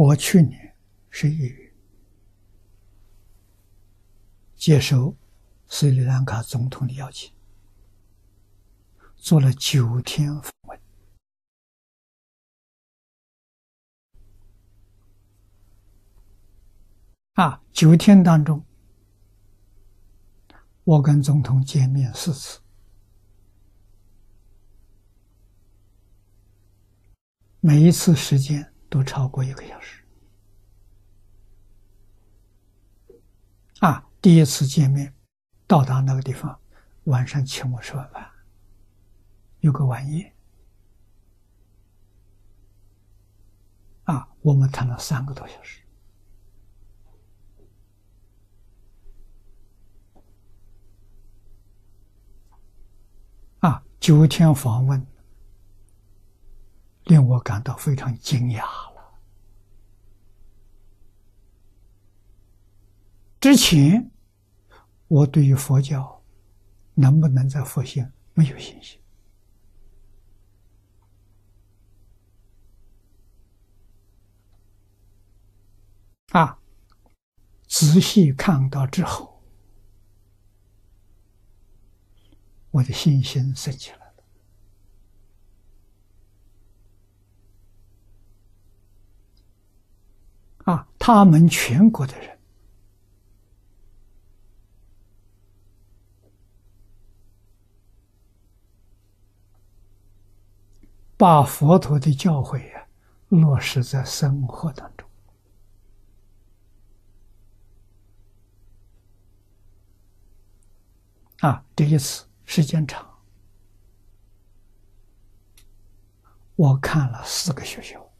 [0.00, 0.74] 我去年
[1.10, 1.74] 十一月
[4.56, 5.14] 接受
[5.68, 7.30] 斯里兰卡总统的邀请，
[9.14, 10.80] 做了九天访问。
[17.34, 18.64] 啊，九天当中，
[20.84, 22.58] 我跟总统见面四次，
[27.60, 29.99] 每一次时间都超过一个小时。
[34.20, 35.14] 第一次见面，
[35.66, 36.60] 到达那个地方，
[37.04, 38.30] 晚上请我吃晚饭，
[39.60, 40.34] 有个晚宴。
[44.04, 45.80] 啊，我们谈了三个多小时。
[53.60, 55.06] 啊，九天访问，
[57.04, 58.90] 令我感到非常惊讶了。
[63.50, 64.08] 之前，
[65.08, 66.22] 我对于佛教
[66.94, 69.00] 能不能在复兴没有信心。
[76.28, 76.56] 啊，
[77.66, 79.42] 仔细看到之后。
[82.70, 84.14] 我的信心升起来了。
[90.72, 92.38] 啊，他们全国的人
[101.20, 102.88] 把佛陀的教诲啊
[103.28, 105.06] 落实在生活当中。
[111.40, 112.24] 啊，这一次。
[112.46, 113.06] 时间长，
[116.56, 118.10] 我看了四个学校，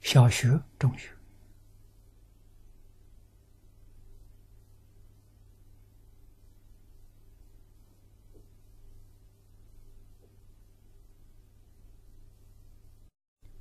[0.00, 1.13] 小学、中学，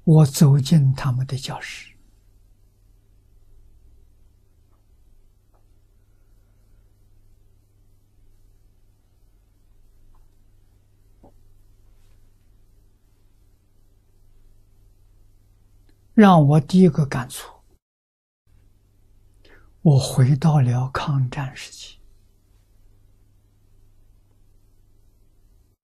[0.03, 1.91] 我走进他们的教室。
[16.13, 17.51] 让我第一个感触，
[19.81, 21.97] 我回到了抗战时期。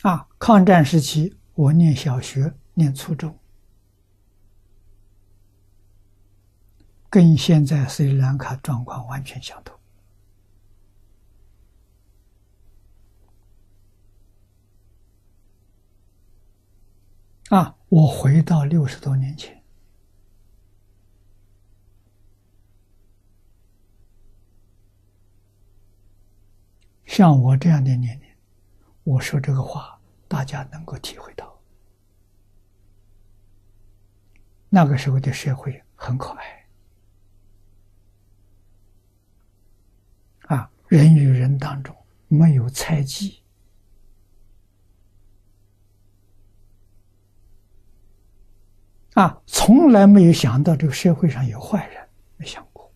[0.04, 3.36] 啊，抗战时期，我念小学、念初中，
[7.10, 9.78] 跟现在斯里兰卡状况完全相同。
[17.50, 19.60] 啊，我回到六十多年前。
[27.08, 28.30] 像我这样的年龄，
[29.04, 31.60] 我说这个话，大家能够体会到。
[34.70, 36.59] 那个时候的社会很可爱，
[40.90, 41.96] 人与人当中
[42.28, 43.44] 没有猜忌，
[49.14, 52.92] 啊，从来没有想到这个社会上有坏人，没想过。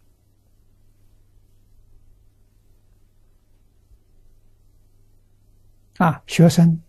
[5.98, 6.82] 啊，学生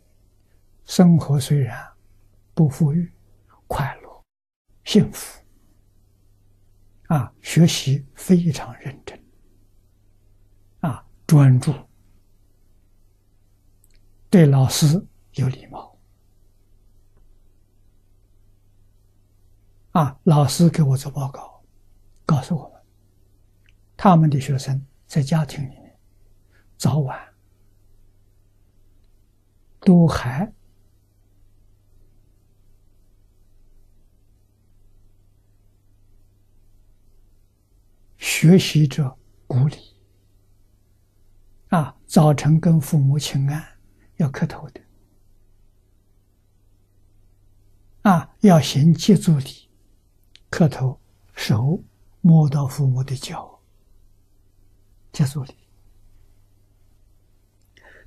[0.86, 1.86] 生活虽然
[2.54, 3.12] 不富裕、
[3.66, 4.24] 快乐、
[4.84, 5.42] 幸福，
[7.08, 9.22] 啊，学习非常认真，
[11.34, 11.74] 专注，
[14.30, 15.98] 对老师有礼貌，
[19.90, 21.60] 啊，老师给我做报告，
[22.24, 22.80] 告诉我们，
[23.96, 25.98] 他们的学生在家庭里面
[26.76, 27.34] 早晚。
[29.80, 30.50] 都还
[38.16, 39.93] 学习着鼓励
[41.74, 43.66] 啊，早晨跟父母请安，
[44.18, 44.80] 要磕头的
[48.02, 49.68] 啊，要行接足礼，
[50.48, 51.00] 磕头，
[51.34, 51.82] 手
[52.20, 53.60] 摸到父母的脚，
[55.12, 55.54] 接足礼。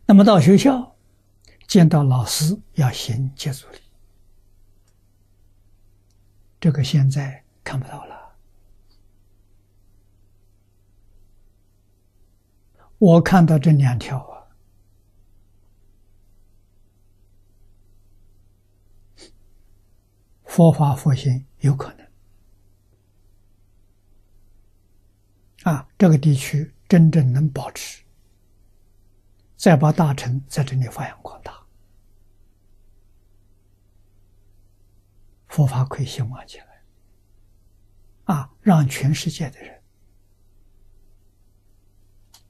[0.05, 0.93] 那么到学校。
[1.67, 3.79] 见到老师要行接足礼，
[6.61, 8.16] 这个现在看不到了。
[12.99, 14.47] 我看到这两条啊，
[20.45, 22.07] 佛法复兴有可能。
[25.63, 28.03] 啊，这个地区真正能保持，
[29.55, 31.63] 再把大乘在这里发扬光大，
[35.49, 36.83] 佛法可以兴旺起来。
[38.23, 39.76] 啊，让全世界的人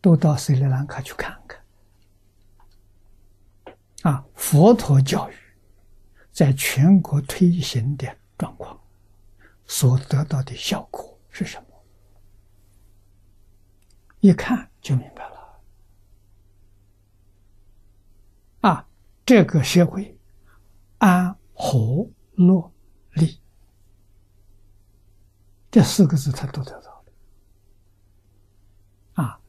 [0.02, 1.64] 都到斯里兰卡去看看。
[4.04, 5.36] 啊，佛陀教育
[6.32, 8.80] 在全国推行的状况，
[9.66, 11.68] 所得到的效果是什么？
[14.20, 15.38] 一看就明白了。
[18.62, 18.88] 啊，
[19.26, 20.18] 这个社会
[21.00, 22.72] 安和乐
[23.14, 23.40] 利
[25.70, 27.06] 这四个字，他都得到了。
[29.24, 29.40] 啊，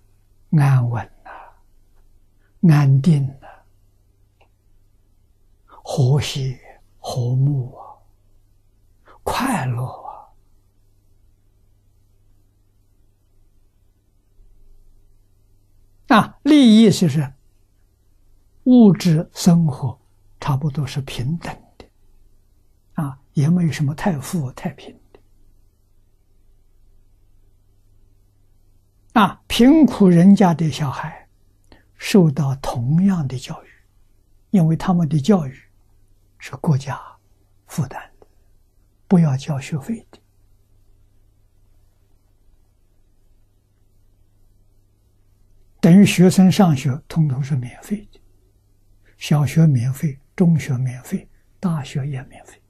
[0.61, 1.31] 安稳呐，
[2.75, 3.49] 安定呐。
[5.83, 6.59] 和谐、
[6.99, 7.97] 和睦啊，
[9.23, 9.85] 快乐
[16.09, 17.33] 啊，啊，利益就是
[18.65, 19.99] 物质生活
[20.41, 21.87] 差不多是平等的，
[23.03, 24.95] 啊，也没有什么太富太贫。
[29.19, 31.27] 啊，贫苦人家的小孩
[31.97, 33.69] 受到同样的教育，
[34.51, 35.61] 因为他们的教育。
[36.41, 36.97] 是国家
[37.67, 38.27] 负担的，
[39.09, 40.21] 不要交学费的，
[45.81, 48.21] 等于学生上学通通是免费的，
[49.17, 51.29] 小学免费，中学免费，
[51.59, 52.63] 大学也免费。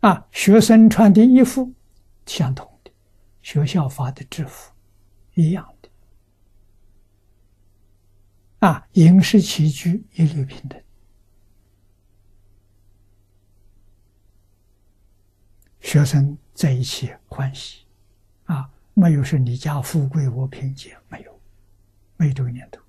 [0.00, 1.70] 啊，学生穿的衣服
[2.30, 2.92] 相同的，
[3.42, 4.72] 学校发的制服
[5.34, 5.88] 一样的。
[8.60, 10.80] 啊，饮食起居一律平等，
[15.80, 17.84] 学生在一起欢喜，
[18.44, 21.40] 啊，没有说你家富贵我贫贱，没有，
[22.16, 22.80] 没有这个念头。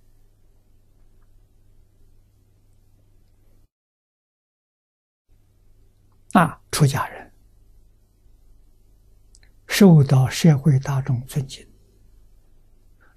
[6.34, 7.31] 啊，出家人
[9.82, 11.68] 受到社会大众尊敬，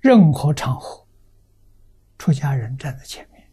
[0.01, 1.07] 任何场合。
[2.17, 3.53] 出家人站在前面，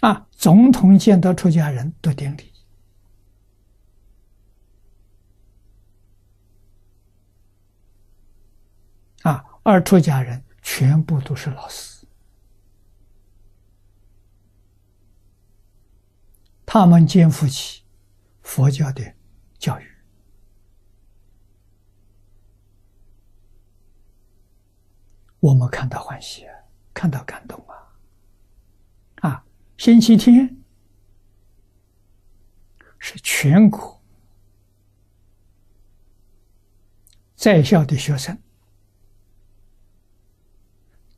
[0.00, 2.52] 啊，总统见到出家人都顶礼，
[9.22, 12.06] 啊，而出家人全部都是老师，
[16.66, 17.82] 他们肩负起
[18.46, 19.02] 佛教的
[19.58, 19.84] 教育。
[25.40, 26.46] 我们看到欢喜，
[26.94, 29.28] 看到感动啊！
[29.28, 29.44] 啊，
[29.76, 30.56] 星期天
[33.00, 34.00] 是全国
[37.34, 38.40] 在校的学生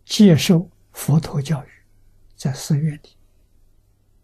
[0.07, 1.69] 接受佛陀教育，
[2.35, 3.17] 在寺院里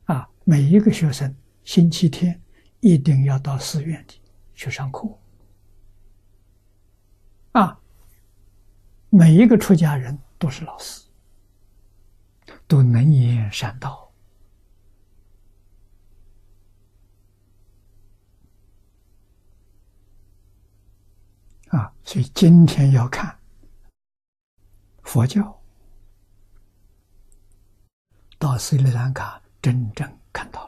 [0.06, 2.42] 啊，每一个学生星期天
[2.84, 4.20] 一定要到寺院里
[4.54, 5.08] 去上课
[7.52, 7.80] 啊。
[9.08, 11.02] 每一个出家人都是老师，
[12.68, 14.12] 都能言善道
[21.68, 21.90] 啊！
[22.04, 23.34] 所以今天要看
[25.04, 25.58] 佛教
[28.38, 30.63] 到斯里兰卡，真正看到，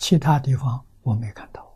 [0.00, 1.69] 其他地方我没看到。